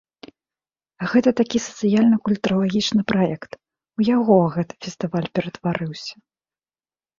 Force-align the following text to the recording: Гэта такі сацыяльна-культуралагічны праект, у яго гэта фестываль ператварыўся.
Гэта 1.11 1.29
такі 1.41 1.57
сацыяльна-культуралагічны 1.65 3.01
праект, 3.13 3.51
у 4.01 4.09
яго 4.17 4.41
гэта 4.57 4.73
фестываль 4.89 5.31
ператварыўся. 5.39 6.13